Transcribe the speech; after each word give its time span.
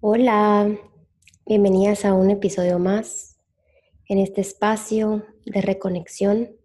Hola, 0.00 0.78
bienvenidas 1.44 2.04
a 2.04 2.14
un 2.14 2.30
episodio 2.30 2.78
más 2.78 3.36
en 4.06 4.18
este 4.18 4.42
espacio 4.42 5.26
de 5.44 5.60
reconexión 5.60 6.56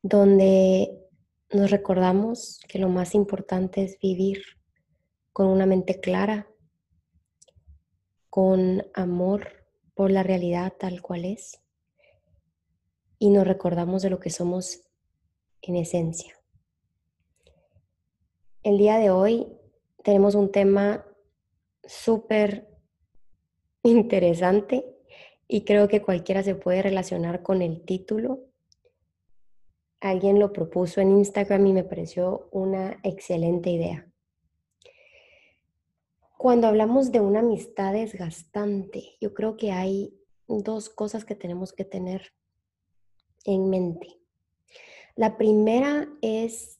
donde 0.00 1.06
nos 1.52 1.70
recordamos 1.70 2.58
que 2.66 2.78
lo 2.78 2.88
más 2.88 3.14
importante 3.14 3.84
es 3.84 3.98
vivir 4.00 4.40
con 5.34 5.48
una 5.48 5.66
mente 5.66 6.00
clara, 6.00 6.48
con 8.30 8.86
amor 8.94 9.66
por 9.92 10.10
la 10.10 10.22
realidad 10.22 10.72
tal 10.80 11.02
cual 11.02 11.26
es 11.26 11.60
y 13.18 13.28
nos 13.28 13.46
recordamos 13.46 14.00
de 14.00 14.08
lo 14.08 14.18
que 14.18 14.30
somos 14.30 14.80
en 15.60 15.76
esencia. 15.76 16.34
El 18.62 18.78
día 18.78 18.96
de 18.96 19.10
hoy 19.10 19.46
tenemos 20.02 20.34
un 20.34 20.50
tema 20.50 21.04
súper 21.90 22.68
interesante 23.82 24.84
y 25.48 25.64
creo 25.64 25.88
que 25.88 26.02
cualquiera 26.02 26.44
se 26.44 26.54
puede 26.54 26.82
relacionar 26.82 27.42
con 27.42 27.62
el 27.62 27.84
título. 27.84 28.44
Alguien 30.00 30.38
lo 30.38 30.52
propuso 30.52 31.00
en 31.00 31.10
Instagram 31.10 31.66
y 31.66 31.72
me 31.72 31.82
pareció 31.82 32.48
una 32.52 33.00
excelente 33.02 33.70
idea. 33.70 34.08
Cuando 36.38 36.68
hablamos 36.68 37.10
de 37.10 37.20
una 37.20 37.40
amistad 37.40 37.92
desgastante, 37.92 39.16
yo 39.20 39.34
creo 39.34 39.56
que 39.56 39.72
hay 39.72 40.14
dos 40.46 40.88
cosas 40.90 41.24
que 41.24 41.34
tenemos 41.34 41.72
que 41.72 41.84
tener 41.84 42.32
en 43.44 43.68
mente. 43.68 44.20
La 45.16 45.36
primera 45.36 46.08
es 46.22 46.78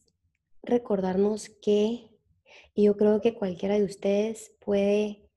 recordarnos 0.63 1.49
que 1.49 2.10
y 2.75 2.85
yo 2.85 2.97
creo 2.97 3.21
que 3.21 3.35
cualquiera 3.35 3.79
de 3.79 3.85
ustedes 3.85 4.55
puede 4.61 5.29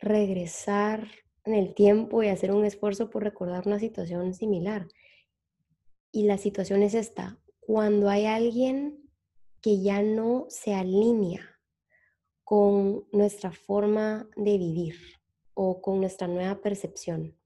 regresar 0.00 1.08
en 1.44 1.54
el 1.54 1.74
tiempo 1.74 2.22
y 2.22 2.28
hacer 2.28 2.52
un 2.52 2.64
esfuerzo 2.64 3.10
por 3.10 3.22
recordar 3.22 3.66
una 3.66 3.78
situación 3.78 4.34
similar. 4.34 4.88
Y 6.10 6.24
la 6.24 6.38
situación 6.38 6.82
es 6.82 6.94
esta, 6.94 7.38
cuando 7.60 8.08
hay 8.08 8.26
alguien 8.26 9.08
que 9.60 9.80
ya 9.80 10.02
no 10.02 10.46
se 10.48 10.74
alinea 10.74 11.60
con 12.44 13.06
nuestra 13.12 13.52
forma 13.52 14.28
de 14.36 14.58
vivir 14.58 14.96
o 15.54 15.80
con 15.80 16.00
nuestra 16.00 16.26
nueva 16.26 16.60
percepción. 16.60 17.36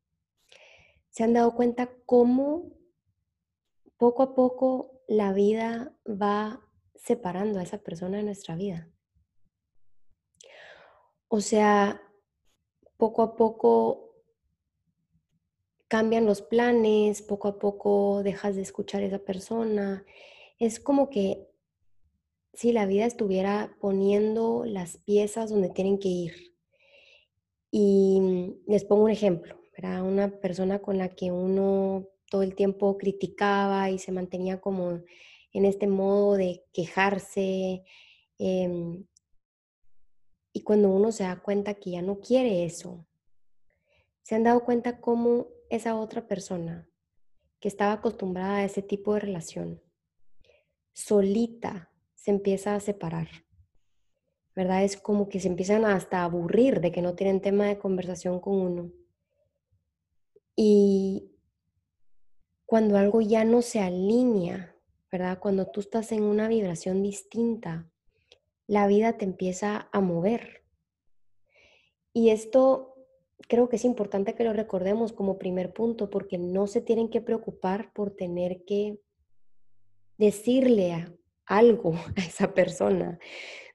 ¿Se 1.10 1.22
han 1.22 1.34
dado 1.34 1.54
cuenta 1.54 1.90
cómo 2.06 2.72
poco 3.98 4.22
a 4.22 4.34
poco 4.34 5.02
la 5.06 5.32
vida 5.32 5.96
va 6.06 6.60
separando 6.94 7.60
a 7.60 7.62
esa 7.62 7.78
persona 7.78 8.16
de 8.16 8.24
nuestra 8.24 8.56
vida? 8.56 8.90
O 11.28 11.40
sea, 11.40 12.00
poco 12.96 13.22
a 13.22 13.36
poco 13.36 14.06
cambian 15.88 16.26
los 16.26 16.42
planes, 16.42 17.22
poco 17.22 17.48
a 17.48 17.58
poco 17.58 18.22
dejas 18.22 18.56
de 18.56 18.62
escuchar 18.62 19.02
a 19.02 19.06
esa 19.06 19.18
persona. 19.18 20.04
Es 20.58 20.80
como 20.80 21.10
que 21.10 21.48
si 22.54 22.72
la 22.72 22.86
vida 22.86 23.04
estuviera 23.04 23.76
poniendo 23.80 24.64
las 24.64 24.96
piezas 24.98 25.50
donde 25.50 25.68
tienen 25.68 25.98
que 25.98 26.08
ir. 26.08 26.54
Y 27.70 28.56
les 28.66 28.84
pongo 28.84 29.04
un 29.04 29.10
ejemplo, 29.10 29.60
era 29.76 30.02
una 30.02 30.40
persona 30.40 30.78
con 30.78 30.96
la 30.96 31.10
que 31.10 31.30
uno 31.30 32.08
todo 32.30 32.42
el 32.42 32.54
tiempo 32.54 32.96
criticaba 32.96 33.90
y 33.90 33.98
se 33.98 34.12
mantenía 34.12 34.60
como 34.60 35.02
en 35.52 35.64
este 35.64 35.86
modo 35.86 36.34
de 36.34 36.64
quejarse, 36.72 37.84
em, 38.38 39.04
y 40.56 40.62
cuando 40.62 40.88
uno 40.88 41.12
se 41.12 41.24
da 41.24 41.38
cuenta 41.42 41.74
que 41.74 41.90
ya 41.90 42.00
no 42.00 42.18
quiere 42.18 42.64
eso, 42.64 43.06
se 44.22 44.36
han 44.36 44.42
dado 44.42 44.64
cuenta 44.64 45.02
cómo 45.02 45.48
esa 45.68 45.94
otra 45.96 46.26
persona 46.26 46.88
que 47.60 47.68
estaba 47.68 47.92
acostumbrada 47.92 48.56
a 48.56 48.64
ese 48.64 48.80
tipo 48.80 49.12
de 49.12 49.20
relación, 49.20 49.82
solita 50.94 51.92
se 52.14 52.30
empieza 52.30 52.74
a 52.74 52.80
separar. 52.80 53.28
¿Verdad? 54.54 54.82
Es 54.82 54.96
como 54.96 55.28
que 55.28 55.40
se 55.40 55.48
empiezan 55.48 55.84
hasta 55.84 56.20
a 56.20 56.24
aburrir 56.24 56.80
de 56.80 56.90
que 56.90 57.02
no 57.02 57.14
tienen 57.14 57.42
tema 57.42 57.66
de 57.66 57.78
conversación 57.78 58.40
con 58.40 58.54
uno. 58.54 58.92
Y 60.56 61.36
cuando 62.64 62.96
algo 62.96 63.20
ya 63.20 63.44
no 63.44 63.60
se 63.60 63.80
alinea, 63.80 64.74
¿verdad? 65.12 65.38
Cuando 65.38 65.66
tú 65.66 65.80
estás 65.80 66.12
en 66.12 66.22
una 66.22 66.48
vibración 66.48 67.02
distinta, 67.02 67.90
la 68.66 68.86
vida 68.86 69.16
te 69.16 69.24
empieza 69.24 69.88
a 69.92 70.00
mover. 70.00 70.64
Y 72.12 72.30
esto 72.30 72.94
creo 73.48 73.68
que 73.68 73.76
es 73.76 73.84
importante 73.84 74.34
que 74.34 74.44
lo 74.44 74.52
recordemos 74.52 75.12
como 75.12 75.38
primer 75.38 75.72
punto, 75.72 76.10
porque 76.10 76.38
no 76.38 76.66
se 76.66 76.80
tienen 76.80 77.10
que 77.10 77.20
preocupar 77.20 77.92
por 77.92 78.10
tener 78.10 78.64
que 78.64 78.98
decirle 80.18 81.06
algo 81.44 81.94
a 82.16 82.20
esa 82.20 82.54
persona. 82.54 83.18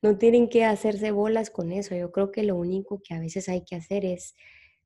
No 0.02 0.18
tienen 0.18 0.50
que 0.50 0.66
hacerse 0.66 1.12
bolas 1.12 1.50
con 1.50 1.72
eso. 1.72 1.96
Yo 1.96 2.12
creo 2.12 2.32
que 2.32 2.44
lo 2.44 2.56
único 2.56 3.02
que 3.04 3.14
a 3.14 3.20
veces 3.20 3.48
hay 3.50 3.64
que 3.64 3.76
hacer 3.76 4.04
es 4.06 4.36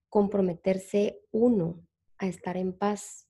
comprometerse 0.09 1.21
uno 1.31 1.85
a 2.17 2.27
estar 2.27 2.57
en 2.57 2.73
paz 2.73 3.27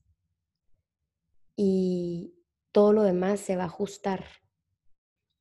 y 1.55 2.35
todo 2.71 2.91
lo 2.93 3.03
demás 3.03 3.39
se 3.39 3.55
va 3.55 3.63
a 3.63 3.67
ajustar 3.67 4.25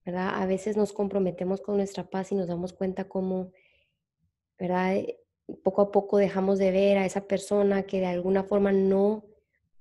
¿verdad? 0.04 0.42
A 0.42 0.46
veces 0.46 0.76
nos 0.76 0.92
comprometemos 0.92 1.60
con 1.60 1.76
nuestra 1.76 2.08
paz 2.08 2.32
y 2.32 2.34
nos 2.34 2.46
damos 2.46 2.72
cuenta 2.72 3.08
cómo, 3.08 3.52
¿verdad? 4.58 4.96
Eh, 4.96 5.20
poco 5.62 5.82
a 5.82 5.90
poco 5.90 6.18
dejamos 6.18 6.58
de 6.58 6.70
ver 6.70 6.98
a 6.98 7.06
esa 7.06 7.26
persona 7.26 7.84
que 7.84 8.00
de 8.00 8.06
alguna 8.06 8.44
forma 8.44 8.72
no, 8.72 9.24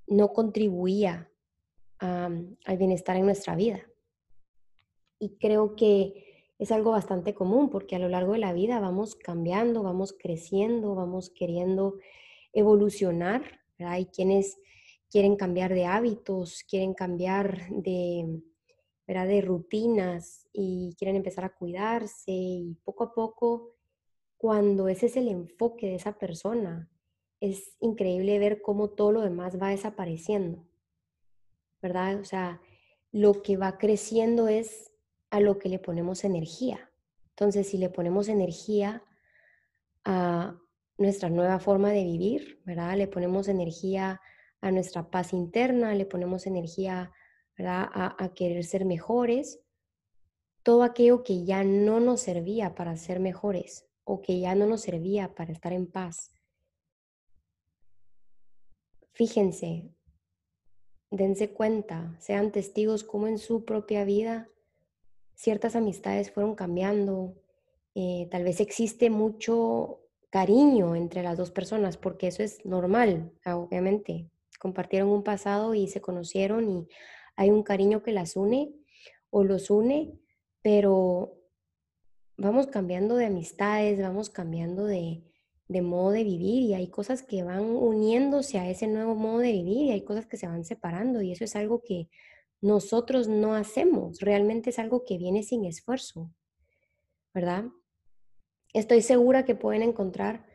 no 0.08 0.34
contribuía 0.34 1.30
al 2.00 2.78
bienestar 2.78 3.16
en 3.16 3.26
nuestra 3.26 3.56
vida. 3.56 3.80
Y 5.20 5.38
creo 5.38 5.78
que 5.78 6.50
es 6.60 6.70
algo 6.74 6.92
bastante 6.92 7.34
común 7.34 7.70
porque 7.70 7.96
a 7.96 8.00
lo 8.00 8.10
largo 8.10 8.34
de 8.34 8.40
la 8.40 8.52
vida 8.52 8.82
vamos 8.82 9.16
cambiando, 9.16 9.84
vamos 9.84 10.12
creciendo, 10.12 10.96
vamos 10.96 11.30
queriendo 11.30 11.96
evolucionar. 12.52 13.62
Hay 13.80 14.08
quienes 14.08 14.58
quieren 15.10 15.38
cambiar 15.38 15.74
de 15.74 15.86
hábitos, 15.86 16.64
quieren 16.68 16.94
cambiar 16.94 17.70
de, 17.70 18.42
de 19.08 19.42
rutinas 19.42 20.48
y 20.54 20.96
quieren 20.98 21.16
empezar 21.16 21.46
a 21.46 21.54
cuidarse 21.54 22.32
y 22.32 22.78
poco 22.84 23.04
a 23.04 23.14
poco, 23.14 23.76
cuando 24.38 24.88
ese 24.88 25.08
es 25.08 25.18
el 25.18 25.28
enfoque 25.28 25.88
de 25.88 25.96
esa 25.96 26.18
persona, 26.18 26.90
es 27.40 27.76
increíble 27.80 28.40
ver 28.40 28.62
cómo 28.62 28.90
todo 28.90 29.12
lo 29.12 29.22
demás 29.22 29.62
va 29.62 29.70
desapareciendo, 29.70 30.66
¿verdad? 31.82 32.20
O 32.20 32.26
sea, 32.26 32.62
lo 33.12 33.42
que 33.42 33.58
va 33.58 33.78
creciendo 33.78 34.48
es 34.48 34.92
a 35.30 35.40
lo 35.40 35.60
que 35.60 35.70
le 35.70 35.80
ponemos 35.80 36.24
energía. 36.24 36.90
Entonces, 37.30 37.68
si 37.68 37.78
le 37.78 37.90
ponemos 37.90 38.30
energía 38.30 39.04
a 40.06 40.58
nuestra 40.98 41.30
nueva 41.30 41.60
forma 41.60 41.92
de 41.92 42.04
vivir, 42.04 42.62
¿verdad? 42.66 42.96
Le 42.98 43.08
ponemos 43.08 43.48
energía 43.48 44.22
a 44.62 44.72
nuestra 44.72 45.10
paz 45.10 45.34
interna, 45.34 45.94
le 45.96 46.06
ponemos 46.06 46.48
energía 46.48 47.12
a, 47.58 48.32
querer 48.36 48.64
ser 48.64 48.86
mejores, 48.86 49.60
todo 50.64 50.84
aquello 50.84 51.24
que 51.24 51.44
ya 51.44 51.64
no 51.64 52.00
nos 52.00 52.22
servía 52.22 52.76
para 52.76 52.96
ser 52.98 53.20
mejores 53.20 53.86
o 54.04 54.22
que 54.22 54.40
ya 54.40 54.56
no 54.56 54.66
nos 54.66 54.82
servía 54.82 55.34
para 55.36 55.52
estar 55.52 55.74
en 55.74 55.88
paz. 55.88 56.34
Fíjense, 59.14 59.94
dense 61.12 61.54
cuenta, 61.54 62.18
sean 62.20 62.52
testigos 62.52 63.04
cómo 63.04 63.28
en 63.28 63.38
su 63.38 63.66
propia 63.66 64.04
vida 64.04 64.50
ciertas 65.36 65.76
amistades 65.76 66.32
fueron 66.32 66.56
cambiando. 66.56 67.36
Eh, 67.96 68.28
tal 68.32 68.44
vez 68.44 68.60
existe 68.60 69.10
mucho 69.10 70.00
cariño 70.30 70.96
entre 70.96 71.22
las 71.22 71.38
dos 71.38 71.52
personas, 71.52 71.98
porque 71.98 72.28
eso 72.28 72.42
es 72.42 72.66
normal, 72.66 73.32
obviamente. 73.46 74.30
Compartieron 74.60 75.10
un 75.10 75.24
pasado 75.24 75.76
y 75.76 75.88
se 75.88 76.02
conocieron 76.02 76.68
y 76.70 76.88
hay 77.36 77.50
un 77.50 77.64
cariño 77.64 78.04
que 78.04 78.12
las 78.12 78.36
une 78.36 78.74
o 79.30 79.44
los 79.44 79.70
une, 79.70 80.20
pero 80.62 81.38
vamos 82.38 82.68
cambiando 82.68 83.16
de 83.16 83.26
amistades, 83.26 84.00
vamos 84.00 84.30
cambiando 84.30 84.86
de, 84.86 85.24
modo 85.82 86.12
de 86.12 86.24
vivir 86.24 86.64
y 86.64 86.74
hay 86.74 86.88
cosas 86.88 87.24
que 87.24 87.44
van 87.44 87.64
uniéndose 87.64 88.60
a 88.60 88.70
ese 88.70 88.88
nuevo 88.88 89.16
modo 89.16 89.40
de 89.40 89.52
vivir 89.52 89.86
y 89.86 89.92
hay 89.92 90.04
cosas 90.04 90.28
que 90.28 90.38
se 90.38 90.48
van 90.48 90.64
separando 90.64 91.22
y 91.22 91.32
eso 91.32 91.44
es 91.44 91.56
algo 91.56 91.82
que 91.82 92.10
nosotros 92.62 93.28
no 93.28 93.56
hacemos, 93.56 94.20
realmente 94.20 94.70
es 94.70 94.80
algo 94.80 95.04
que 95.04 95.18
viene 95.18 95.44
sin 95.44 95.66
esfuerzo, 95.66 96.32
¿verdad? 97.34 97.66
Estoy 98.72 99.02
segura 99.02 99.46
que 99.46 99.56
pueden 99.56 99.82
encontrar 99.82 100.46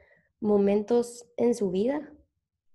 momentos 0.41 1.27
en 1.37 1.55
su 1.55 1.71
vida, 1.71 2.13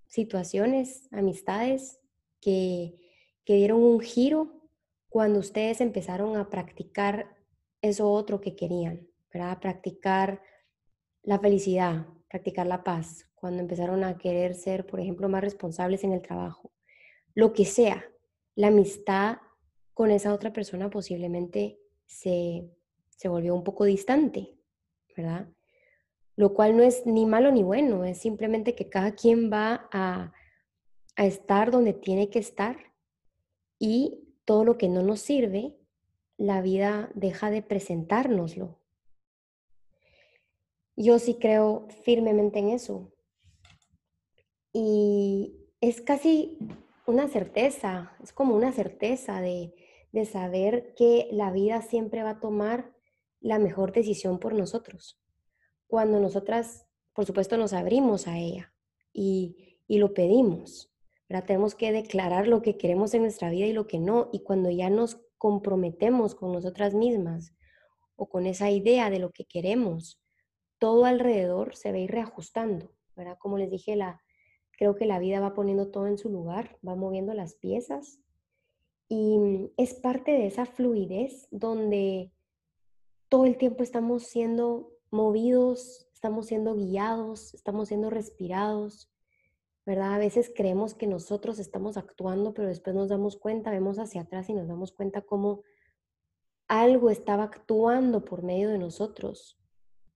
situaciones, 0.08 1.08
amistades 1.12 2.00
que 2.40 3.03
que 3.46 3.56
dieron 3.56 3.84
un 3.84 4.00
giro 4.00 4.64
cuando 5.10 5.40
ustedes 5.40 5.82
empezaron 5.82 6.38
a 6.38 6.50
practicar 6.50 7.36
eso 7.82 8.10
otro 8.10 8.42
que 8.42 8.56
querían, 8.56 9.08
¿verdad? 9.32 9.60
Practicar 9.60 10.42
la 11.22 11.40
felicidad, 11.40 12.08
practicar 12.30 12.66
la 12.66 12.84
paz, 12.84 13.30
cuando 13.36 13.62
empezaron 13.62 14.04
a 14.04 14.18
querer 14.18 14.56
ser, 14.56 14.86
por 14.86 15.00
ejemplo, 15.00 15.28
más 15.28 15.42
responsables 15.42 16.04
en 16.04 16.14
el 16.14 16.22
trabajo, 16.22 16.72
lo 17.36 17.54
que 17.54 17.66
sea, 17.66 18.06
la 18.56 18.68
amistad 18.68 19.38
con 19.94 20.12
esa 20.12 20.34
otra 20.34 20.54
persona 20.54 20.90
posiblemente 20.90 21.80
se, 22.06 22.70
se 23.10 23.28
volvió 23.28 23.54
un 23.54 23.64
poco 23.64 23.86
distante, 23.86 24.56
¿verdad? 25.16 25.50
Lo 26.36 26.54
cual 26.54 26.78
no 26.78 26.84
es 26.84 27.06
ni 27.06 27.26
malo 27.26 27.52
ni 27.52 27.64
bueno, 27.64 28.06
es 28.06 28.18
simplemente 28.18 28.76
que 28.76 28.90
cada 28.90 29.14
quien 29.14 29.52
va 29.52 29.90
a, 29.92 30.34
a 31.16 31.26
estar 31.26 31.70
donde 31.70 31.94
tiene 31.94 32.30
que 32.30 32.40
estar 32.40 32.93
y 33.86 34.30
todo 34.46 34.64
lo 34.64 34.78
que 34.78 34.88
no 34.88 35.02
nos 35.02 35.20
sirve, 35.20 35.76
la 36.38 36.62
vida 36.62 37.12
deja 37.16 37.52
de 37.52 37.62
presentárnoslo. 37.62 38.80
Yo 40.96 41.20
sí 41.20 41.34
creo 41.34 41.90
firmemente 42.06 42.60
en 42.60 42.70
eso. 42.70 43.12
Y 44.72 45.68
es 45.82 46.00
casi 46.00 46.58
una 47.08 47.28
certeza, 47.28 48.16
es 48.24 48.32
como 48.32 48.56
una 48.56 48.72
certeza 48.72 49.42
de, 49.42 49.76
de 50.14 50.24
saber 50.24 50.96
que 50.96 51.28
la 51.34 51.52
vida 51.52 51.82
siempre 51.82 52.24
va 52.24 52.30
a 52.30 52.40
tomar 52.40 52.96
la 53.42 53.60
mejor 53.60 53.92
decisión 53.92 54.40
por 54.40 54.54
nosotros. 54.54 55.22
Cuando 55.88 56.22
nosotras, 56.22 56.88
por 57.12 57.26
supuesto, 57.26 57.58
nos 57.58 57.74
abrimos 57.74 58.30
a 58.30 58.38
ella 58.40 58.74
y, 59.12 59.82
y 59.88 59.98
lo 59.98 60.14
pedimos. 60.14 60.93
Tenemos 61.42 61.76
que 61.76 61.92
declarar 61.92 62.48
lo 62.48 62.62
que 62.62 62.78
queremos 62.78 63.14
en 63.14 63.24
nuestra 63.24 63.50
vida 63.50 63.66
y 63.66 63.74
lo 63.74 63.88
que 63.88 64.00
no. 64.00 64.30
Y 64.32 64.44
cuando 64.44 64.70
ya 64.70 64.90
nos 64.90 65.20
comprometemos 65.38 66.36
con 66.36 66.54
nosotras 66.54 66.94
mismas 66.94 67.56
o 68.16 68.30
con 68.30 68.46
esa 68.46 68.70
idea 68.70 69.10
de 69.10 69.20
lo 69.20 69.32
que 69.32 69.46
queremos, 69.46 70.22
todo 70.78 71.06
alrededor 71.06 71.76
se 71.76 71.92
va 71.92 71.98
a 71.98 72.02
ir 72.02 72.12
reajustando, 72.12 72.94
¿verdad? 73.16 73.38
Como 73.40 73.58
les 73.58 73.70
dije, 73.70 73.96
la, 73.96 74.22
creo 74.78 74.96
que 74.96 75.06
la 75.06 75.20
vida 75.20 75.40
va 75.40 75.54
poniendo 75.54 75.92
todo 75.92 76.08
en 76.08 76.18
su 76.18 76.30
lugar, 76.30 76.78
va 76.88 76.96
moviendo 76.96 77.34
las 77.34 77.56
piezas 77.56 78.20
y 79.10 79.72
es 79.78 79.94
parte 79.94 80.32
de 80.32 80.48
esa 80.48 80.66
fluidez 80.66 81.48
donde 81.52 82.32
todo 83.30 83.46
el 83.46 83.58
tiempo 83.58 83.84
estamos 83.84 84.24
siendo 84.24 84.92
movidos, 85.12 86.08
estamos 86.14 86.48
siendo 86.48 86.76
guiados, 86.76 87.54
estamos 87.54 87.90
siendo 87.90 88.10
respirados, 88.10 89.13
¿verdad? 89.86 90.14
A 90.14 90.18
veces 90.18 90.52
creemos 90.56 90.94
que 90.94 91.08
nosotros 91.08 91.60
estamos 91.60 91.98
actuando, 91.98 92.54
pero 92.54 92.68
después 92.68 92.96
nos 92.96 93.10
damos 93.10 93.38
cuenta, 93.38 93.72
vemos 93.72 94.00
hacia 94.00 94.22
atrás 94.22 94.50
y 94.50 94.54
nos 94.54 94.68
damos 94.68 94.92
cuenta 94.92 95.22
cómo 95.22 95.64
algo 96.68 97.10
estaba 97.10 97.44
actuando 97.44 98.24
por 98.24 98.44
medio 98.44 98.70
de 98.70 98.78
nosotros 98.78 99.60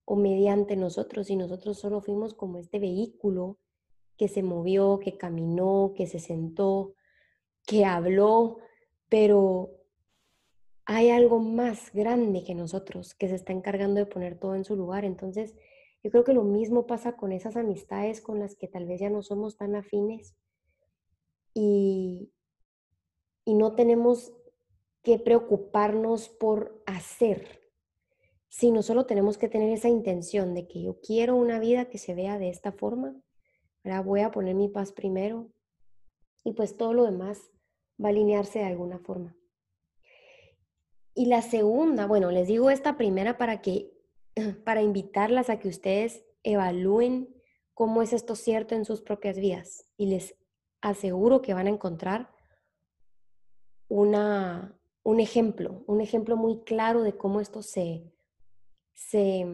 o 0.04 0.16
mediante 0.16 0.74
nosotros 0.76 1.28
y 1.28 1.36
nosotros 1.36 1.78
solo 1.78 2.00
fuimos 2.00 2.32
como 2.34 2.58
este 2.58 2.78
vehículo 2.78 3.58
que 4.16 4.28
se 4.28 4.42
movió, 4.42 4.98
que 4.98 5.18
caminó, 5.18 5.92
que 5.94 6.06
se 6.06 6.18
sentó, 6.18 6.94
que 7.66 7.84
habló, 7.84 8.58
pero 9.08 9.70
hay 10.86 11.10
algo 11.10 11.38
más 11.38 11.92
grande 11.92 12.42
que 12.42 12.54
nosotros 12.54 13.14
que 13.14 13.28
se 13.28 13.34
está 13.34 13.52
encargando 13.52 14.00
de 14.00 14.06
poner 14.06 14.38
todo 14.38 14.54
en 14.54 14.64
su 14.64 14.74
lugar. 14.74 15.04
Entonces, 15.04 15.54
yo 16.02 16.10
creo 16.10 16.24
que 16.24 16.32
lo 16.32 16.44
mismo 16.44 16.86
pasa 16.86 17.16
con 17.16 17.32
esas 17.32 17.56
amistades 17.56 18.20
con 18.20 18.38
las 18.38 18.54
que 18.54 18.68
tal 18.68 18.86
vez 18.86 19.00
ya 19.00 19.10
no 19.10 19.22
somos 19.22 19.56
tan 19.56 19.74
afines 19.74 20.36
y, 21.54 22.32
y 23.44 23.54
no 23.54 23.74
tenemos 23.74 24.32
que 25.02 25.18
preocuparnos 25.18 26.28
por 26.28 26.82
hacer, 26.86 27.62
sino 28.48 28.82
solo 28.82 29.06
tenemos 29.06 29.38
que 29.38 29.48
tener 29.48 29.72
esa 29.72 29.88
intención 29.88 30.54
de 30.54 30.68
que 30.68 30.82
yo 30.82 31.00
quiero 31.00 31.36
una 31.36 31.58
vida 31.58 31.86
que 31.86 31.98
se 31.98 32.14
vea 32.14 32.38
de 32.38 32.48
esta 32.48 32.72
forma, 32.72 33.16
¿verdad? 33.82 34.04
voy 34.04 34.20
a 34.20 34.30
poner 34.30 34.54
mi 34.54 34.68
paz 34.68 34.92
primero 34.92 35.50
y 36.44 36.52
pues 36.52 36.76
todo 36.76 36.92
lo 36.92 37.04
demás 37.04 37.50
va 38.02 38.08
a 38.08 38.10
alinearse 38.10 38.60
de 38.60 38.66
alguna 38.66 38.98
forma. 38.98 39.36
Y 41.14 41.26
la 41.26 41.42
segunda, 41.42 42.06
bueno, 42.06 42.30
les 42.30 42.46
digo 42.46 42.70
esta 42.70 42.96
primera 42.96 43.38
para 43.38 43.60
que 43.60 43.97
para 44.64 44.82
invitarlas 44.82 45.50
a 45.50 45.58
que 45.58 45.68
ustedes 45.68 46.24
evalúen 46.42 47.34
cómo 47.74 48.02
es 48.02 48.12
esto 48.12 48.34
cierto 48.34 48.74
en 48.74 48.84
sus 48.84 49.00
propias 49.00 49.38
vidas. 49.38 49.86
Y 49.96 50.06
les 50.06 50.34
aseguro 50.80 51.42
que 51.42 51.54
van 51.54 51.66
a 51.66 51.70
encontrar 51.70 52.30
una, 53.88 54.78
un 55.02 55.20
ejemplo, 55.20 55.84
un 55.86 56.00
ejemplo 56.00 56.36
muy 56.36 56.64
claro 56.64 57.02
de 57.02 57.16
cómo 57.16 57.40
esto 57.40 57.62
se, 57.62 58.12
se, 58.94 59.46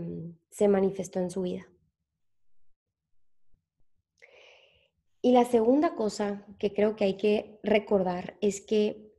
se 0.51 0.69
manifestó 0.69 1.21
en 1.21 1.31
su 1.31 1.43
vida. 1.43 1.67
Y 5.21 5.33
la 5.33 5.45
segunda 5.45 5.95
cosa 5.95 6.47
que 6.59 6.75
creo 6.75 6.97
que 6.97 7.05
hay 7.05 7.17
que 7.17 7.59
recordar 7.63 8.37
es 8.43 8.61
que 8.61 9.11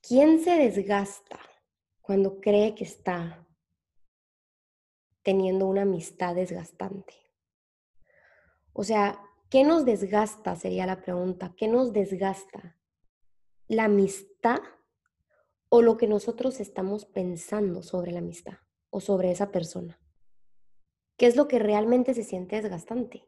¿quién 0.00 0.40
se 0.40 0.56
desgasta 0.56 1.38
cuando 2.00 2.40
cree 2.40 2.74
que 2.74 2.84
está 2.84 3.47
teniendo 5.22 5.66
una 5.66 5.82
amistad 5.82 6.34
desgastante? 6.34 7.14
O 8.72 8.84
sea, 8.84 9.20
¿qué 9.50 9.64
nos 9.64 9.84
desgasta? 9.84 10.54
Sería 10.56 10.86
la 10.86 11.02
pregunta. 11.02 11.54
¿Qué 11.56 11.68
nos 11.68 11.92
desgasta? 11.92 12.76
¿La 13.66 13.84
amistad 13.84 14.60
o 15.68 15.82
lo 15.82 15.96
que 15.96 16.06
nosotros 16.06 16.60
estamos 16.60 17.04
pensando 17.04 17.82
sobre 17.82 18.12
la 18.12 18.20
amistad 18.20 18.58
o 18.90 19.00
sobre 19.00 19.30
esa 19.30 19.50
persona? 19.50 20.00
¿Qué 21.16 21.26
es 21.26 21.34
lo 21.34 21.48
que 21.48 21.58
realmente 21.58 22.14
se 22.14 22.22
siente 22.22 22.56
desgastante? 22.56 23.26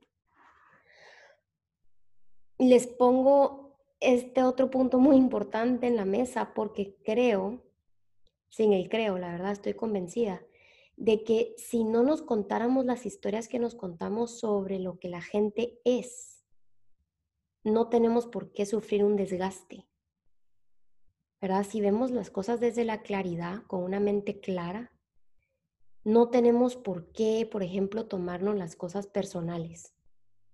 Les 2.58 2.87
pongo 2.87 3.76
este 3.98 4.44
otro 4.44 4.70
punto 4.70 4.98
muy 4.98 5.16
importante 5.16 5.87
en 5.87 5.96
la 5.96 6.04
mesa 6.04 6.54
porque 6.54 6.96
creo, 7.04 7.62
sin 8.48 8.72
el 8.72 8.88
creo, 8.88 9.19
la 9.19 9.32
verdad 9.32 9.52
estoy 9.52 9.75
convencida, 9.75 10.42
de 11.00 11.25
que 11.25 11.55
si 11.56 11.82
no 11.82 12.02
nos 12.02 12.20
contáramos 12.20 12.85
las 12.85 13.06
historias 13.06 13.49
que 13.49 13.58
nos 13.58 13.75
contamos 13.75 14.38
sobre 14.38 14.79
lo 14.79 14.99
que 14.99 15.08
la 15.08 15.23
gente 15.23 15.81
es, 15.85 16.44
no 17.64 17.88
tenemos 17.88 18.26
por 18.26 18.52
qué 18.52 18.67
sufrir 18.67 19.02
un 19.02 19.17
desgaste. 19.17 19.88
¿Verdad? 21.41 21.64
Si 21.67 21.81
vemos 21.81 22.11
las 22.11 22.31
cosas 22.31 22.61
desde 22.61 22.85
la 22.85 23.00
claridad, 23.00 23.62
con 23.62 23.82
una 23.82 23.99
mente 23.99 24.41
clara, 24.41 24.93
no 26.04 26.28
tenemos 26.28 26.76
por 26.76 27.11
qué, 27.12 27.49
por 27.50 27.62
ejemplo, 27.62 28.07
tomarnos 28.07 28.57
las 28.57 28.76
cosas 28.76 29.07
personales. 29.07 29.95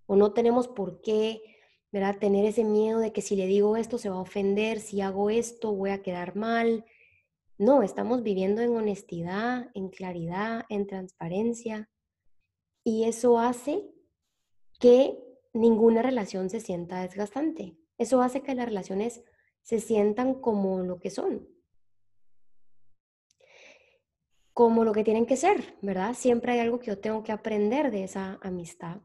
O 0.06 0.14
no 0.14 0.32
tenemos 0.32 0.68
por 0.68 1.00
qué, 1.00 1.42
¿verdad? 1.90 2.20
Tener 2.20 2.44
ese 2.44 2.62
miedo 2.62 3.00
de 3.00 3.12
que 3.12 3.20
si 3.20 3.34
le 3.34 3.46
digo 3.46 3.76
esto 3.76 3.98
se 3.98 4.10
va 4.10 4.16
a 4.16 4.20
ofender, 4.20 4.78
si 4.78 5.00
hago 5.00 5.28
esto 5.28 5.72
voy 5.72 5.90
a 5.90 6.02
quedar 6.02 6.36
mal, 6.36 6.84
no, 7.58 7.82
estamos 7.82 8.22
viviendo 8.22 8.60
en 8.60 8.76
honestidad, 8.76 9.70
en 9.74 9.88
claridad, 9.88 10.66
en 10.68 10.86
transparencia. 10.86 11.88
Y 12.84 13.04
eso 13.04 13.38
hace 13.38 13.90
que 14.78 15.18
ninguna 15.54 16.02
relación 16.02 16.50
se 16.50 16.60
sienta 16.60 17.00
desgastante. 17.00 17.78
Eso 17.96 18.20
hace 18.20 18.42
que 18.42 18.54
las 18.54 18.66
relaciones 18.66 19.24
se 19.62 19.80
sientan 19.80 20.34
como 20.34 20.80
lo 20.80 20.98
que 20.98 21.10
son. 21.10 21.48
Como 24.52 24.84
lo 24.84 24.92
que 24.92 25.04
tienen 25.04 25.26
que 25.26 25.36
ser, 25.36 25.76
¿verdad? 25.80 26.14
Siempre 26.14 26.52
hay 26.52 26.60
algo 26.60 26.78
que 26.78 26.86
yo 26.86 26.98
tengo 26.98 27.22
que 27.22 27.32
aprender 27.32 27.90
de 27.90 28.04
esa 28.04 28.38
amistad. 28.42 29.00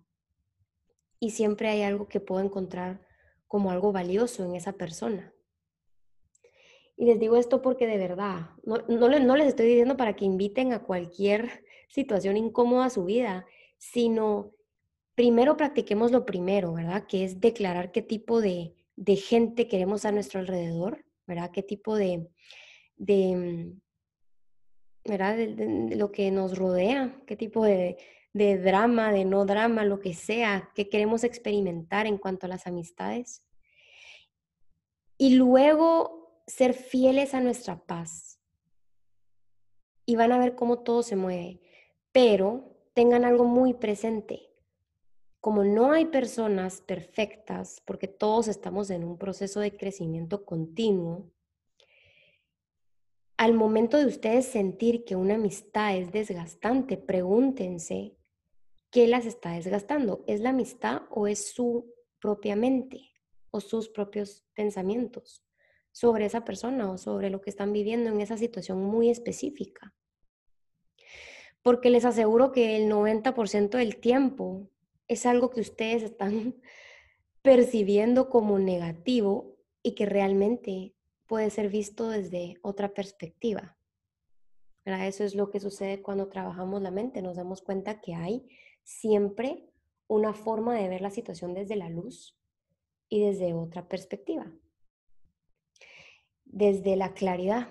Y 1.20 1.32
siempre 1.32 1.70
hay 1.70 1.84
algo 1.84 2.08
que 2.10 2.20
puedo 2.20 2.44
encontrar 2.44 3.08
como 3.48 3.72
algo 3.72 3.92
valioso 3.94 4.44
en 4.44 4.56
esa 4.56 4.74
persona. 4.74 5.34
Y 7.02 7.06
les 7.06 7.20
digo 7.20 7.36
esto 7.36 7.64
porque 7.64 7.88
de 7.88 7.98
verdad, 7.98 8.52
no, 8.64 8.78
no, 8.88 9.36
les 9.36 9.48
estoy 9.48 9.66
diciendo 9.66 9.98
para 9.98 10.16
que 10.16 10.24
inviten 10.24 10.72
a 10.72 10.84
cualquier 10.84 11.64
situación 11.90 12.38
incómoda 12.38 12.86
a 12.86 12.90
su 12.92 13.06
vida, 13.06 13.48
sino 13.80 14.52
primero 15.16 15.58
practiquemos 15.58 16.12
lo 16.12 16.28
primero, 16.28 16.74
¿verdad? 16.74 17.08
Que 17.08 17.24
es 17.24 17.42
declarar 17.42 17.92
qué 17.92 18.04
tipo 18.04 18.40
de, 18.40 18.76
gente 19.18 19.68
queremos 19.68 20.06
a 20.06 20.12
nuestro 20.12 20.42
alrededor, 20.42 21.04
¿verdad? 21.26 21.50
Qué 21.50 21.64
tipo 21.64 21.96
de, 21.96 22.30
de 22.98 23.74
¿verdad? 25.04 25.38
De, 25.38 25.96
lo 25.96 26.12
que 26.12 26.30
nos 26.30 26.56
rodea, 26.56 27.20
qué 27.26 27.36
tipo 27.36 27.66
de, 27.66 27.98
de 28.32 28.60
drama, 28.60 29.12
de 29.12 29.26
no 29.26 29.48
drama, 29.48 29.86
lo 29.86 30.00
que 30.00 30.14
sea, 30.14 30.70
que 30.76 30.88
queremos 30.88 31.24
experimentar 31.24 32.06
en 32.06 32.20
cuanto 32.20 32.46
a 32.46 32.50
las 32.50 32.68
amistades. 32.68 33.44
Y 35.18 35.34
luego 35.34 36.21
ser 36.52 36.74
fieles 36.74 37.34
a 37.34 37.40
nuestra 37.40 37.84
paz. 37.86 38.40
Y 40.06 40.16
van 40.16 40.32
a 40.32 40.40
ver 40.40 40.56
cómo 40.56 40.80
todo 40.80 41.04
se 41.04 41.16
mueve. 41.16 41.62
Pero 42.12 42.78
tengan 42.94 43.24
algo 43.24 43.46
muy 43.46 43.74
presente. 43.74 44.50
Como 45.40 45.64
no 45.64 45.92
hay 45.92 46.06
personas 46.06 46.82
perfectas, 46.82 47.82
porque 47.86 48.08
todos 48.08 48.48
estamos 48.48 48.90
en 48.90 49.04
un 49.04 49.18
proceso 49.18 49.60
de 49.60 49.76
crecimiento 49.76 50.46
continuo, 50.46 51.32
al 53.38 53.54
momento 53.54 53.98
de 53.98 54.06
ustedes 54.06 54.46
sentir 54.46 55.04
que 55.04 55.16
una 55.16 55.36
amistad 55.36 55.98
es 55.98 56.12
desgastante, 56.12 56.96
pregúntense 56.98 58.18
¿qué 58.92 59.08
las 59.08 59.26
está 59.26 59.54
desgastando? 59.54 60.24
¿Es 60.28 60.42
la 60.42 60.50
amistad 60.50 61.04
o 61.10 61.26
es 61.26 61.52
su 61.52 61.92
propia 62.20 62.56
mente 62.56 63.10
o 63.50 63.62
sus 63.62 63.90
propios 63.90 64.46
pensamientos 64.54 65.44
sobre 65.92 66.26
esa 66.26 66.44
persona 66.44 66.92
o 66.92 66.98
sobre 66.98 67.30
lo 67.30 67.42
que 67.42 67.50
están 67.50 67.74
viviendo 67.74 68.10
en 68.10 68.22
esa 68.22 68.38
situación 68.38 68.84
muy 68.84 69.10
específica? 69.10 69.94
Porque 71.62 71.90
les 71.90 72.06
aseguro 72.06 72.52
que 72.52 72.78
el 72.78 72.90
90% 72.90 73.78
del 73.78 73.98
tiempo 73.98 74.70
es 75.08 75.26
algo 75.26 75.50
que 75.50 75.62
ustedes 75.62 76.04
están 76.04 76.56
percibiendo 77.42 78.30
como 78.30 78.60
negativo 78.60 79.58
y 79.84 79.96
que 79.96 80.06
realmente 80.06 80.94
puede 81.28 81.50
ser 81.50 81.70
visto 81.70 82.10
desde 82.10 82.56
otra 82.62 82.94
perspectiva. 82.94 83.78
Eso 84.84 85.24
es 85.24 85.36
lo 85.36 85.50
que 85.50 85.60
sucede 85.60 86.02
cuando 86.02 86.28
trabajamos 86.28 86.82
la 86.82 86.92
mente. 86.92 87.22
Nos 87.22 87.38
damos 87.38 87.62
cuenta 87.62 88.02
que 88.02 88.16
hay 88.16 88.48
siempre 88.84 89.70
una 90.08 90.34
forma 90.34 90.76
de 90.76 90.90
ver 90.90 91.02
la 91.02 91.12
situación 91.12 91.54
desde 91.54 91.76
la 91.76 91.90
luz 91.90 92.38
y 93.08 93.24
desde 93.24 93.54
otra 93.54 93.88
perspectiva. 93.88 94.52
Desde 96.52 96.96
la 96.98 97.14
claridad. 97.14 97.70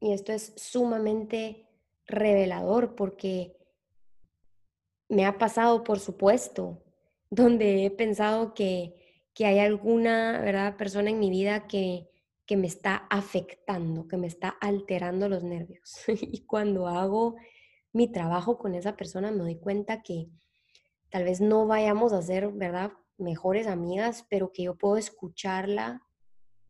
Y 0.00 0.12
esto 0.12 0.32
es 0.32 0.54
sumamente 0.56 1.68
revelador 2.06 2.94
porque 2.94 3.56
me 5.08 5.26
ha 5.26 5.36
pasado, 5.36 5.84
por 5.84 6.00
supuesto, 6.00 6.82
donde 7.30 7.84
he 7.84 7.90
pensado 7.90 8.54
que, 8.54 8.98
hay 9.38 9.58
alguna 9.58 10.40
¿verdad? 10.40 10.76
persona 10.76 11.10
en 11.10 11.18
mi 11.18 11.28
vida 11.28 11.66
que, 11.66 12.08
que 12.46 12.56
me 12.56 12.66
está 12.66 13.06
afectando, 13.10 14.06
que 14.06 14.16
me 14.16 14.26
está 14.26 14.48
alterando 14.48 15.28
los 15.28 15.42
nervios. 15.42 16.04
y 16.08 16.46
cuando 16.46 16.86
hago 16.86 17.36
mi 17.92 18.10
trabajo 18.10 18.58
con 18.58 18.74
esa 18.74 18.96
persona 18.96 19.30
me 19.30 19.38
doy 19.38 19.56
cuenta 19.56 20.02
que 20.02 20.28
tal 21.10 21.24
vez 21.24 21.40
no 21.40 21.66
vayamos 21.66 22.12
a 22.12 22.22
ser, 22.22 22.48
¿verdad? 22.52 22.92
Mejores 23.18 23.66
amigas, 23.66 24.26
pero 24.30 24.52
que 24.52 24.64
yo 24.64 24.76
puedo 24.76 24.96
escucharla 24.96 26.02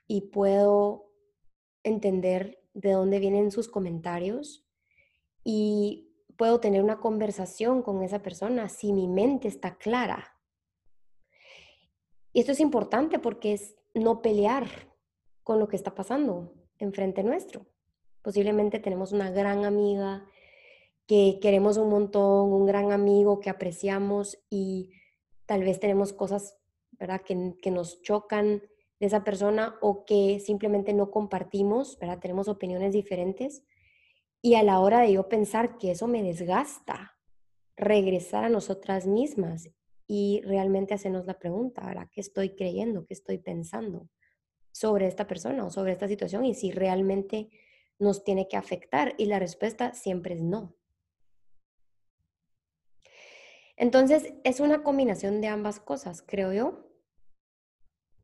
y 0.07 0.23
puedo 0.33 1.11
entender 1.83 2.63
de 2.75 2.93
dónde 2.93 3.19
vienen 3.19 3.51
sus 3.51 3.69
comentarios 3.69 4.67
y 5.45 6.13
puedo 6.37 6.61
tener 6.61 6.83
una 6.83 7.01
conversación 7.01 7.83
con 7.83 8.03
esa 8.03 8.23
persona 8.23 8.69
si 8.69 8.93
mi 8.93 9.09
mente 9.09 9.49
está 9.49 9.77
clara. 9.77 10.39
Y 12.33 12.41
esto 12.41 12.53
es 12.53 12.61
importante 12.61 13.19
porque 13.19 13.53
es 13.53 13.77
no 13.95 14.23
pelear 14.23 14.67
con 15.43 15.59
lo 15.59 15.69
que 15.69 15.77
está 15.77 15.95
pasando 15.95 16.55
enfrente 16.79 17.23
nuestro. 17.23 17.67
Posiblemente 18.23 18.79
tenemos 18.79 19.13
una 19.13 19.31
gran 19.31 19.65
amiga 19.65 20.25
que 21.07 21.39
queremos 21.43 21.77
un 21.77 21.91
montón, 21.91 22.53
un 22.53 22.65
gran 22.67 22.93
amigo 22.93 23.41
que 23.41 23.51
apreciamos 23.51 24.39
y 24.49 24.93
tal 25.47 25.65
vez 25.65 25.81
tenemos 25.81 26.13
cosas 26.13 26.63
¿verdad? 27.03 27.23
Que, 27.23 27.57
que 27.61 27.71
nos 27.73 28.01
chocan 28.03 28.63
de 29.03 29.09
esa 29.09 29.25
persona 29.25 29.75
o 29.81 30.05
que 30.05 30.39
simplemente 30.39 30.93
no 30.93 31.11
compartimos, 31.11 31.99
¿verdad? 31.99 32.21
tenemos 32.21 32.47
opiniones 32.47 32.93
diferentes. 32.93 33.65
Y 34.41 34.55
a 34.55 34.63
la 34.63 34.79
hora 34.79 35.01
de 35.01 35.15
yo 35.15 35.29
pensar 35.29 35.77
que 35.77 35.91
eso 35.91 36.07
me 36.07 36.23
desgasta, 36.23 37.19
regresar 37.77 38.45
a 38.45 38.49
nosotras 38.49 39.09
mismas 39.09 39.71
y 40.07 40.41
realmente 40.45 40.95
hacernos 40.95 41.27
la 41.27 41.41
pregunta, 41.41 41.85
¿verdad? 41.85 42.09
¿Qué 42.13 42.21
estoy 42.21 42.55
creyendo? 42.55 43.05
¿Qué 43.05 43.15
estoy 43.15 43.39
pensando 43.39 44.09
sobre 44.71 45.09
esta 45.09 45.27
persona 45.27 45.67
o 45.67 45.71
sobre 45.71 45.91
esta 45.91 46.07
situación? 46.07 46.45
Y 46.45 46.55
si 46.55 46.71
realmente 46.71 47.51
nos 47.99 48.23
tiene 48.23 48.47
que 48.47 48.57
afectar. 48.57 49.15
Y 49.19 49.25
la 49.25 49.41
respuesta 49.41 49.95
siempre 49.95 50.37
es 50.37 50.43
no. 50.43 50.77
Entonces, 53.77 54.33
es 54.45 54.61
una 54.61 54.85
combinación 54.85 55.41
de 55.41 55.49
ambas 55.49 55.81
cosas, 55.81 56.23
creo 56.23 56.53
yo, 56.53 56.92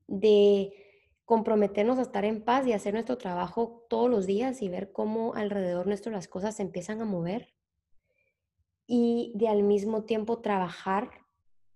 de 0.08 0.72
comprometernos 1.24 1.98
a 1.98 2.02
estar 2.02 2.24
en 2.24 2.42
paz 2.42 2.66
y 2.66 2.72
hacer 2.72 2.94
nuestro 2.94 3.18
trabajo 3.18 3.86
todos 3.88 4.10
los 4.10 4.26
días 4.26 4.62
y 4.62 4.68
ver 4.68 4.92
cómo 4.92 5.34
alrededor 5.34 5.86
nuestro 5.86 6.10
las 6.10 6.26
cosas 6.26 6.56
se 6.56 6.62
empiezan 6.62 7.00
a 7.00 7.04
mover 7.04 7.54
y 8.86 9.32
de 9.36 9.48
al 9.48 9.62
mismo 9.62 10.04
tiempo 10.04 10.40
trabajar 10.40 11.10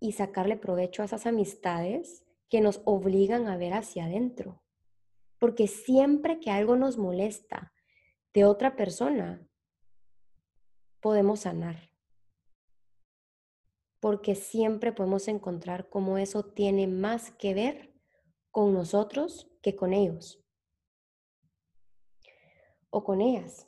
y 0.00 0.12
sacarle 0.12 0.56
provecho 0.56 1.02
a 1.02 1.04
esas 1.04 1.26
amistades 1.26 2.24
que 2.48 2.60
nos 2.60 2.80
obligan 2.84 3.46
a 3.46 3.56
ver 3.56 3.74
hacia 3.74 4.06
adentro. 4.06 4.62
Porque 5.38 5.68
siempre 5.68 6.40
que 6.40 6.50
algo 6.50 6.74
nos 6.74 6.98
molesta 6.98 7.72
de 8.32 8.44
otra 8.44 8.74
persona, 8.74 9.46
podemos 11.00 11.40
sanar 11.40 11.92
porque 14.02 14.34
siempre 14.34 14.90
podemos 14.90 15.28
encontrar 15.28 15.88
cómo 15.88 16.18
eso 16.18 16.44
tiene 16.44 16.88
más 16.88 17.30
que 17.30 17.54
ver 17.54 17.91
con 18.52 18.72
nosotros 18.72 19.50
que 19.62 19.74
con 19.74 19.92
ellos 19.92 20.40
o 22.90 23.02
con 23.02 23.20
ellas. 23.20 23.66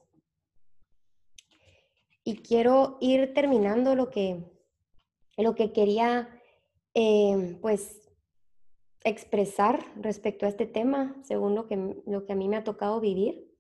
Y 2.23 2.37
quiero 2.37 2.97
ir 3.00 3.35
terminando 3.35 3.97
lo 3.97 4.11
que, 4.11 4.45
lo 5.37 5.57
que 5.57 5.73
quería 5.73 6.41
eh, 6.95 7.59
pues 7.61 8.09
expresar 9.03 9.85
respecto 9.97 10.47
a 10.47 10.49
este 10.49 10.67
tema, 10.67 11.21
según 11.25 11.57
lo 11.57 11.67
que, 11.67 12.03
lo 12.07 12.25
que 12.25 12.33
a 12.33 12.37
mí 12.37 12.49
me 12.49 12.57
ha 12.57 12.64
tocado 12.64 13.00
vivir. 13.00 13.50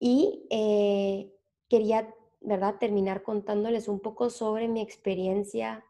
Y 0.00 0.46
eh, 0.50 1.36
quería 1.68 2.14
¿verdad? 2.40 2.76
Terminar 2.78 3.22
contándoles 3.22 3.88
un 3.88 4.00
poco 4.00 4.30
sobre 4.30 4.68
mi 4.68 4.80
experiencia 4.80 5.84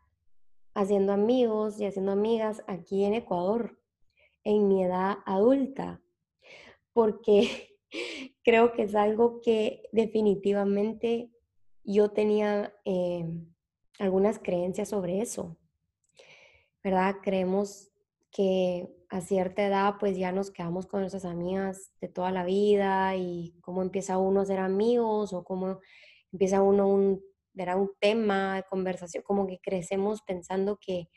haciendo 0.75 1.13
amigos 1.13 1.81
y 1.81 1.87
haciendo 1.87 2.13
amigas 2.13 2.63
aquí 2.67 3.05
en 3.05 3.15
Ecuador, 3.15 3.79
en 4.45 4.69
mi 4.69 4.85
edad 4.85 5.19
adulta, 5.27 6.03
porque 6.93 7.77
creo 8.45 8.73
que 8.73 8.83
es 8.83 8.95
algo 8.95 9.41
que 9.41 9.83
definitivamente 9.93 11.31
yo 11.85 12.11
tenía 12.11 12.75
eh, 12.85 13.25
algunas 13.99 14.39
creencias 14.39 14.89
sobre 14.89 15.21
eso, 15.21 15.57
¿verdad? 16.83 17.17
Creemos 17.23 17.91
que 18.31 18.89
a 19.09 19.21
cierta 19.21 19.67
edad 19.67 19.97
pues 19.99 20.17
ya 20.17 20.31
nos 20.31 20.51
quedamos 20.51 20.87
con 20.87 21.01
nuestras 21.01 21.25
amigas 21.25 21.93
de 22.01 22.09
toda 22.09 22.31
la 22.31 22.45
vida 22.45 23.17
y 23.17 23.57
cómo 23.61 23.83
empieza 23.83 24.19
uno 24.19 24.41
a 24.41 24.47
ser 24.47 24.61
amigos 24.61 25.33
o 25.33 25.43
cómo 25.43 25.81
empieza 26.33 26.63
uno 26.63 26.87
un, 26.89 27.21
un 27.55 27.91
tema 27.99 28.57
de 28.57 28.63
conversación, 28.63 29.25
como 29.25 29.47
que 29.47 29.59
crecemos 29.61 30.23
pensando 30.23 30.79
que, 30.81 31.09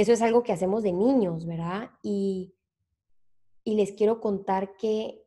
eso 0.00 0.12
es 0.12 0.22
algo 0.22 0.42
que 0.42 0.52
hacemos 0.52 0.82
de 0.82 0.92
niños, 0.92 1.46
¿verdad? 1.46 1.90
Y, 2.02 2.54
y 3.64 3.74
les 3.74 3.92
quiero 3.92 4.20
contar 4.20 4.76
que 4.76 5.24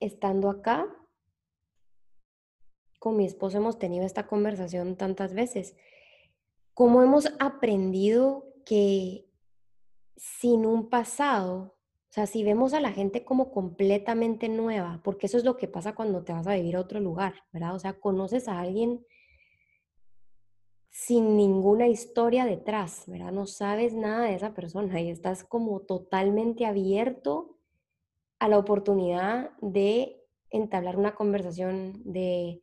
estando 0.00 0.50
acá, 0.50 0.86
con 2.98 3.16
mi 3.16 3.24
esposo 3.24 3.58
hemos 3.58 3.78
tenido 3.78 4.04
esta 4.04 4.26
conversación 4.26 4.96
tantas 4.96 5.34
veces, 5.34 5.76
cómo 6.74 7.02
hemos 7.02 7.32
aprendido 7.38 8.52
que 8.64 9.30
sin 10.16 10.66
un 10.66 10.88
pasado 10.88 11.76
o 12.08 12.12
sea, 12.16 12.26
si 12.26 12.42
vemos 12.42 12.72
a 12.72 12.80
la 12.80 12.92
gente 12.92 13.26
como 13.26 13.50
completamente 13.50 14.48
nueva, 14.48 15.02
porque 15.04 15.26
eso 15.26 15.36
es 15.36 15.44
lo 15.44 15.58
que 15.58 15.68
pasa 15.68 15.94
cuando 15.94 16.24
te 16.24 16.32
vas 16.32 16.46
a 16.46 16.54
vivir 16.54 16.76
a 16.76 16.80
otro 16.80 16.98
lugar, 16.98 17.34
¿verdad? 17.52 17.74
O 17.74 17.78
sea, 17.78 18.00
conoces 18.00 18.48
a 18.48 18.58
alguien 18.58 19.04
sin 20.96 21.36
ninguna 21.36 21.88
historia 21.88 22.46
detrás, 22.46 23.04
¿verdad? 23.06 23.30
No 23.30 23.46
sabes 23.46 23.92
nada 23.92 24.24
de 24.24 24.34
esa 24.34 24.54
persona 24.54 24.98
y 24.98 25.10
estás 25.10 25.44
como 25.44 25.80
totalmente 25.80 26.64
abierto 26.64 27.58
a 28.38 28.48
la 28.48 28.58
oportunidad 28.58 29.50
de 29.60 30.24
entablar 30.48 30.96
una 30.96 31.14
conversación, 31.14 32.00
de, 32.06 32.62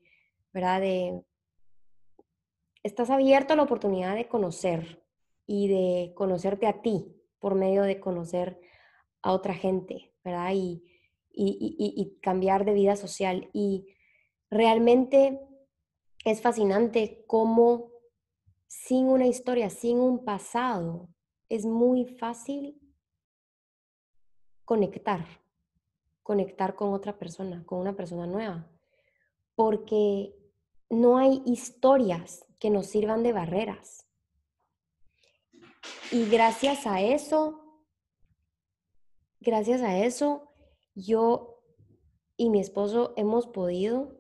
¿verdad? 0.52 0.82
Estás 2.82 3.12
abierto 3.12 3.54
a 3.54 3.56
la 3.56 3.64
oportunidad 3.64 4.16
de 4.16 4.28
conocer 4.28 5.04
y 5.46 5.68
de 5.68 6.14
conocerte 6.16 6.66
a 6.66 6.82
ti 6.82 7.16
por 7.38 7.54
medio 7.54 7.84
de 7.84 8.00
conocer 8.00 8.60
a 9.22 9.32
otra 9.32 9.54
gente, 9.54 10.12
¿verdad? 10.24 10.54
Y, 10.56 10.84
y, 11.32 12.18
cambiar 12.20 12.66
de 12.66 12.74
vida 12.74 12.96
social. 12.96 13.52
Y 13.54 13.94
realmente 14.50 15.40
es 16.26 16.42
fascinante 16.42 17.24
cómo 17.28 17.93
sin 18.82 19.08
una 19.08 19.28
historia, 19.28 19.70
sin 19.70 20.00
un 20.00 20.26
pasado, 20.26 21.10
es 21.48 21.66
muy 21.66 22.06
fácil 22.06 22.82
conectar, 24.66 25.26
conectar 26.24 26.76
con 26.76 26.94
otra 26.94 27.18
persona, 27.18 27.64
con 27.66 27.80
una 27.80 27.96
persona 27.96 28.26
nueva, 28.26 28.68
porque 29.56 30.36
no 30.90 31.18
hay 31.18 31.42
historias 31.46 32.46
que 32.60 32.70
nos 32.70 32.88
sirvan 32.88 33.24
de 33.24 33.34
barreras. 33.34 34.08
Y 36.12 36.30
gracias 36.30 36.88
a 36.88 37.02
eso 37.02 37.64
gracias 39.44 39.82
a 39.82 40.00
eso, 40.00 40.50
yo 40.96 41.62
y 42.38 42.50
mi 42.50 42.60
esposo 42.60 43.14
hemos 43.18 43.46
podido 43.46 44.18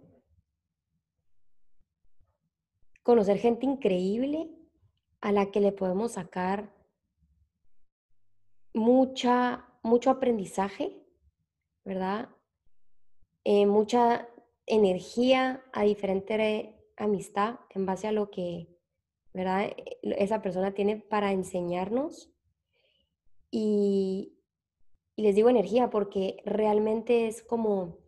conocer 3.04 3.38
gente 3.38 3.66
increíble 3.66 4.50
a 5.22 5.32
la 5.32 5.52
que 5.52 5.60
le 5.60 5.72
podemos 5.72 6.14
sacar 6.14 6.74
mucha, 8.74 9.66
mucho 9.84 10.10
aprendizaje, 10.10 10.98
¿verdad? 11.86 12.30
Eh, 13.44 13.66
mucha 13.66 14.28
energía 14.66 15.64
a 15.74 15.84
diferente 15.84 16.76
amistad 16.98 17.60
en 17.70 17.86
base 17.86 18.08
a 18.08 18.12
lo 18.12 18.32
que, 18.32 18.68
¿verdad? 19.34 19.64
E, 19.66 20.00
esa 20.18 20.42
persona 20.42 20.74
tiene 20.74 20.98
para 20.98 21.32
enseñarnos. 21.32 22.30
Y, 23.52 24.40
y 25.16 25.22
les 25.24 25.36
digo 25.36 25.50
energía 25.50 25.90
porque 25.90 26.42
realmente 26.46 27.28
es 27.28 27.44
como 27.44 28.00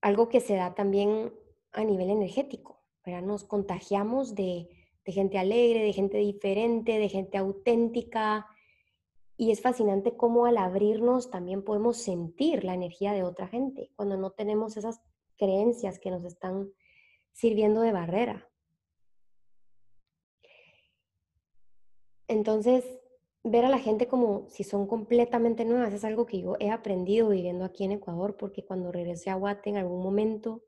algo 0.00 0.28
que 0.28 0.40
se 0.40 0.54
da 0.54 0.74
también 0.74 1.34
a 1.72 1.84
nivel 1.84 2.10
energético, 2.10 2.79
Nos 3.20 3.44
contagiamos 3.44 4.34
de, 4.34 4.68
gente 5.04 5.38
alegre, 5.38 5.82
de 5.82 5.92
gente 5.92 6.18
diferente, 6.18 6.98
de 6.98 7.08
gente 7.08 7.36
auténtica. 7.36 8.46
Y 9.36 9.50
es 9.50 9.60
fascinante 9.60 10.16
cómo 10.16 10.46
al 10.46 10.56
abrirnos 10.56 11.30
también 11.30 11.64
podemos 11.64 11.96
sentir 11.96 12.62
la 12.64 12.74
energía 12.74 13.12
de 13.12 13.24
otra 13.24 13.48
gente, 13.48 13.90
cuando 13.96 14.16
no 14.16 14.30
tenemos 14.30 14.76
esas 14.76 15.00
creencias 15.36 15.98
que 15.98 16.10
nos 16.10 16.24
están 16.24 16.70
sirviendo 17.32 17.80
de 17.80 17.92
barrera. 17.92 18.48
Entonces, 22.28 22.84
ver 23.42 23.64
a 23.64 23.68
la 23.68 23.78
gente 23.78 24.06
como 24.06 24.46
si 24.48 24.62
son 24.62 24.86
completamente 24.86 25.64
nuevas 25.64 25.92
es 25.92 26.04
algo 26.04 26.26
que 26.26 26.40
yo 26.40 26.56
he 26.60 26.70
aprendido 26.70 27.30
viviendo 27.30 27.64
aquí 27.64 27.84
en 27.84 27.92
Ecuador, 27.92 28.36
porque 28.36 28.64
cuando 28.64 28.92
regrese 28.92 29.30
a 29.30 29.34
Guate 29.34 29.70
en 29.70 29.78
algún 29.78 30.02
momento 30.02 30.62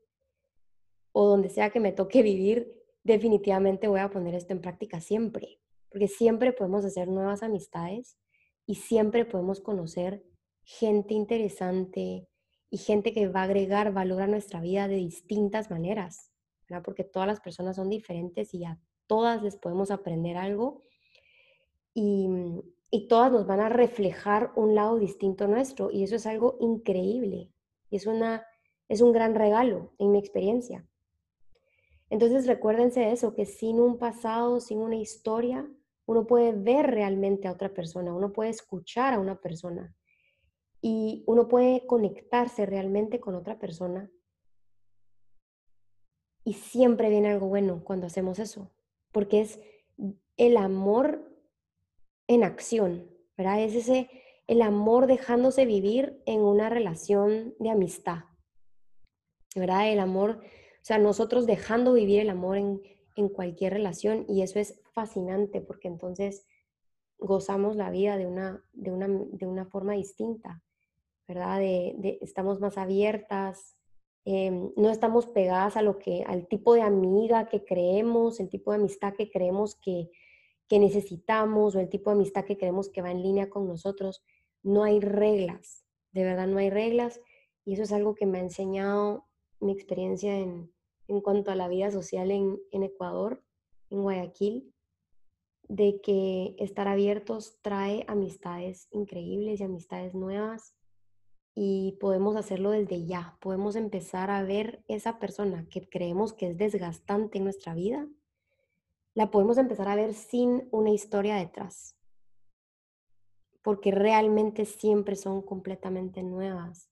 o 1.13 1.27
donde 1.27 1.49
sea 1.49 1.69
que 1.69 1.79
me 1.79 1.93
toque 1.93 2.21
vivir, 2.21 2.73
definitivamente 3.03 3.87
voy 3.87 4.01
a 4.01 4.09
poner 4.09 4.35
esto 4.35 4.53
en 4.53 4.61
práctica 4.61 4.99
siempre, 4.99 5.59
porque 5.89 6.07
siempre 6.07 6.51
podemos 6.51 6.83
hacer 6.83 7.07
nuevas 7.07 7.43
amistades 7.43 8.17
y 8.65 8.75
siempre 8.75 9.25
podemos 9.25 9.61
conocer 9.61 10.23
gente 10.63 11.13
interesante 11.13 12.27
y 12.69 12.77
gente 12.77 13.13
que 13.13 13.27
va 13.27 13.41
a 13.41 13.43
agregar 13.43 13.93
valor 13.93 14.23
a 14.23 14.27
nuestra 14.27 14.59
vida 14.59 14.87
de 14.87 14.95
distintas 14.95 15.69
maneras, 15.69 16.31
¿verdad? 16.67 16.83
porque 16.83 17.03
todas 17.03 17.27
las 17.27 17.39
personas 17.39 17.75
son 17.75 17.89
diferentes 17.89 18.53
y 18.53 18.65
a 18.65 18.79
todas 19.05 19.43
les 19.43 19.57
podemos 19.57 19.91
aprender 19.91 20.37
algo 20.37 20.81
y, 21.93 22.27
y 22.89 23.07
todas 23.07 23.31
nos 23.31 23.45
van 23.45 23.59
a 23.59 23.69
reflejar 23.69 24.51
un 24.55 24.73
lado 24.73 24.97
distinto 24.97 25.47
nuestro 25.47 25.91
y 25.91 26.03
eso 26.03 26.15
es 26.15 26.25
algo 26.25 26.57
increíble 26.59 27.51
y 27.89 27.95
es, 27.95 28.07
una, 28.07 28.45
es 28.87 29.01
un 29.01 29.11
gran 29.11 29.35
regalo 29.35 29.93
en 29.99 30.11
mi 30.11 30.17
experiencia. 30.17 30.87
Entonces 32.13 32.45
recuérdense 32.45 32.99
de 32.99 33.11
eso, 33.11 33.33
que 33.33 33.47
sin 33.47 33.79
un 33.79 33.97
pasado, 33.97 34.59
sin 34.59 34.77
una 34.77 34.97
historia, 34.97 35.67
uno 36.05 36.27
puede 36.27 36.51
ver 36.51 36.91
realmente 36.91 37.47
a 37.47 37.51
otra 37.51 37.73
persona, 37.73 38.13
uno 38.13 38.31
puede 38.31 38.51
escuchar 38.51 39.15
a 39.15 39.19
una 39.19 39.41
persona 39.41 39.95
y 40.79 41.23
uno 41.25 41.47
puede 41.47 41.87
conectarse 41.87 42.67
realmente 42.67 43.19
con 43.19 43.33
otra 43.33 43.57
persona. 43.57 44.11
Y 46.43 46.53
siempre 46.53 47.09
viene 47.09 47.31
algo 47.31 47.47
bueno 47.47 47.83
cuando 47.83 48.05
hacemos 48.05 48.37
eso, 48.37 48.69
porque 49.11 49.41
es 49.41 49.59
el 50.37 50.57
amor 50.57 51.35
en 52.27 52.43
acción, 52.43 53.09
¿verdad? 53.35 53.59
Es 53.63 53.73
ese, 53.73 54.07
el 54.45 54.61
amor 54.61 55.07
dejándose 55.07 55.65
vivir 55.65 56.21
en 56.27 56.41
una 56.41 56.69
relación 56.69 57.55
de 57.57 57.71
amistad, 57.71 58.25
¿verdad? 59.55 59.91
El 59.91 59.99
amor, 59.99 60.43
o 60.83 60.85
sea, 60.85 60.97
nosotros 60.97 61.45
dejando 61.45 61.93
vivir 61.93 62.19
el 62.19 62.29
amor 62.29 62.57
en, 62.57 62.81
en 63.15 63.29
cualquier 63.29 63.71
relación 63.71 64.25
y 64.27 64.41
eso 64.41 64.59
es 64.59 64.81
fascinante 64.91 65.61
porque 65.61 65.87
entonces 65.87 66.45
gozamos 67.17 67.77
la 67.77 67.89
vida 67.89 68.17
de 68.17 68.27
una, 68.27 68.61
de 68.73 68.91
una, 68.91 69.07
de 69.07 69.47
una 69.47 69.65
forma 69.65 69.93
distinta, 69.93 70.61
¿verdad? 71.25 71.59
De, 71.59 72.17
estamos 72.21 72.59
más 72.59 72.77
abiertas, 72.77 73.77
em, 74.25 74.73
no 74.75 74.89
estamos 74.89 75.25
pegadas 75.27 75.77
a 75.77 75.81
lo 75.81 75.99
que, 75.99 76.25
al 76.27 76.47
tipo 76.47 76.73
de 76.73 76.81
amiga 76.81 77.47
que 77.47 77.63
creemos, 77.63 78.41
el 78.41 78.49
tipo 78.49 78.71
de 78.71 78.79
amistad 78.79 79.13
que 79.13 79.31
creemos 79.31 79.75
que, 79.75 80.11
que 80.67 80.79
necesitamos 80.79 81.75
o 81.77 81.79
el 81.79 81.87
tipo 81.87 82.09
de 82.09 82.17
amistad 82.17 82.43
que 82.43 82.57
creemos 82.57 82.89
que 82.89 83.01
va 83.01 83.11
en 83.11 83.23
línea 83.23 83.49
con 83.49 83.69
nosotros. 83.69 84.21
No 84.63 84.83
hay 84.83 84.99
reglas, 84.99 85.85
de 86.11 86.25
verdad 86.25 86.47
no 86.47 86.57
hay 86.57 86.69
reglas 86.69 87.21
y 87.63 87.73
eso 87.73 87.83
es 87.83 87.93
algo 87.93 88.15
que 88.15 88.25
me 88.25 88.39
ha 88.39 88.41
enseñado 88.41 89.25
mi 89.61 89.71
experiencia 89.71 90.37
en, 90.37 90.72
en 91.07 91.21
cuanto 91.21 91.51
a 91.51 91.55
la 91.55 91.67
vida 91.67 91.91
social 91.91 92.31
en, 92.31 92.59
Ecuador, 92.71 93.43
en 93.89 94.01
Guayaquil, 94.01 94.73
de 95.67 96.01
que 96.01 96.55
estar 96.59 96.87
abiertos 96.87 97.57
trae 97.61 98.05
amistades 98.07 98.87
increíbles 98.91 99.59
y 99.59 99.63
amistades 99.63 100.13
nuevas 100.13 100.75
y 101.55 101.97
podemos 101.99 102.35
hacerlo 102.35 102.71
desde 102.71 103.05
ya. 103.05 103.37
Podemos 103.39 103.75
empezar 103.75 104.29
a 104.29 104.43
ver 104.43 104.83
esa 104.87 105.19
persona 105.19 105.67
que 105.69 105.87
creemos 105.87 106.33
que 106.33 106.47
es 106.47 106.57
desgastante 106.57 107.37
en 107.37 107.43
nuestra 107.45 107.73
vida, 107.73 108.07
la 109.15 109.29
podemos 109.29 109.57
empezar 109.57 109.87
a 109.87 109.95
ver 109.95 110.13
sin 110.13 110.67
una 110.71 110.89
historia 110.89 111.35
detrás, 111.35 111.95
porque 113.61 113.91
realmente 113.91 114.65
siempre 114.65 115.15
son 115.15 115.41
completamente 115.41 116.23
nuevas 116.23 116.89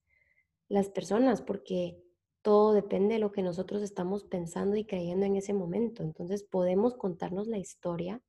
las 0.67 0.89
personas, 0.89 1.41
porque 1.41 2.01
todo 2.41 2.73
depende 2.73 3.15
de 3.15 3.19
lo 3.19 3.31
que 3.31 3.43
nosotros 3.43 3.81
estamos 3.81 4.23
pensando 4.23 4.75
y 4.75 4.85
creyendo 4.85 5.25
en 5.25 5.35
ese 5.35 5.53
momento. 5.53 6.03
Entonces 6.03 6.43
podemos 6.43 6.95
contarnos 6.95 7.47
la 7.47 7.57
historia 7.57 8.21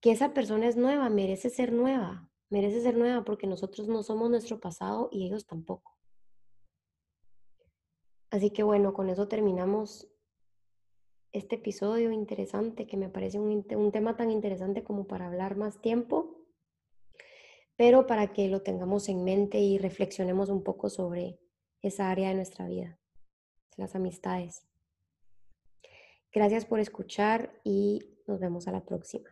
que 0.00 0.10
esa 0.10 0.34
persona 0.34 0.66
es 0.66 0.76
nueva, 0.76 1.08
merece 1.10 1.50
ser 1.50 1.72
nueva, 1.72 2.28
merece 2.50 2.80
ser 2.80 2.96
nueva 2.96 3.24
porque 3.24 3.46
nosotros 3.46 3.86
no 3.86 4.02
somos 4.02 4.30
nuestro 4.30 4.58
pasado 4.60 5.08
y 5.12 5.26
ellos 5.26 5.46
tampoco. 5.46 5.96
Así 8.30 8.50
que 8.50 8.62
bueno, 8.62 8.94
con 8.94 9.10
eso 9.10 9.28
terminamos 9.28 10.08
este 11.32 11.56
episodio 11.56 12.10
interesante 12.12 12.86
que 12.86 12.96
me 12.96 13.08
parece 13.08 13.38
un, 13.38 13.92
tema 13.92 14.16
tan 14.16 14.30
interesante 14.30 14.82
como 14.82 15.06
para 15.06 15.26
hablar 15.26 15.56
más 15.56 15.80
tiempo, 15.80 16.46
pero 17.76 18.06
para 18.06 18.32
que 18.32 18.48
lo 18.48 18.62
tengamos 18.62 19.08
en 19.08 19.22
mente 19.22 19.58
y 19.58 19.78
reflexionemos 19.78 20.48
un 20.48 20.62
poco 20.62 20.88
sobre 20.88 21.38
esa 21.80 22.10
área 22.10 22.28
de 22.28 22.34
nuestra 22.34 22.66
vida 22.66 23.01
las 23.76 23.94
amistades. 23.94 24.62
Gracias 26.32 26.64
por 26.64 26.80
escuchar 26.80 27.60
y 27.64 28.16
nos 28.26 28.40
vemos 28.40 28.68
a 28.68 28.72
la 28.72 28.84
próxima. 28.84 29.28